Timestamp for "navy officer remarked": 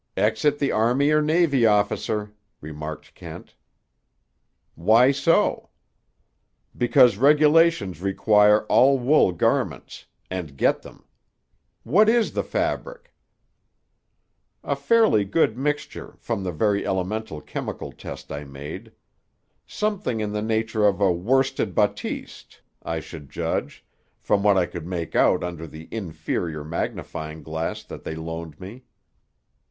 1.21-3.13